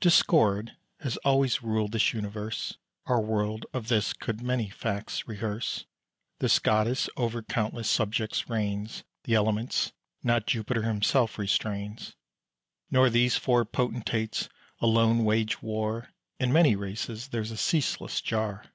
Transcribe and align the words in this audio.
Discord 0.00 0.72
has 1.00 1.16
always 1.24 1.62
ruled 1.62 1.92
this 1.92 2.12
universe; 2.12 2.76
Our 3.06 3.22
world 3.22 3.64
of 3.72 3.88
this 3.88 4.12
could 4.12 4.42
many 4.42 4.68
facts 4.68 5.26
rehearse. 5.26 5.86
This 6.40 6.58
goddess 6.58 7.08
over 7.16 7.40
countless 7.42 7.88
subjects 7.88 8.50
reigns; 8.50 9.02
The 9.24 9.32
elements 9.34 9.94
not 10.22 10.46
Jupiter 10.46 10.82
himself 10.82 11.38
restrains; 11.38 12.14
Nor 12.90 13.08
these 13.08 13.38
four 13.38 13.64
potentates 13.64 14.50
alone 14.80 15.24
wage 15.24 15.62
war: 15.62 16.10
In 16.38 16.52
many 16.52 16.76
races 16.76 17.28
there's 17.28 17.50
a 17.50 17.56
ceaseless 17.56 18.20
jar. 18.20 18.66